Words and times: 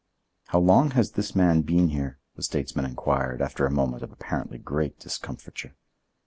"How 0.47 0.59
long 0.59 0.89
has 0.97 1.11
this 1.11 1.35
man 1.35 1.61
been 1.61 1.89
here?" 1.89 2.17
the 2.35 2.41
statesman 2.41 2.85
inquired, 2.85 3.39
after 3.39 3.67
a 3.67 3.71
moment 3.71 4.01
of 4.01 4.11
apparently 4.11 4.57
great 4.57 4.97
discomfiture. 4.99 5.75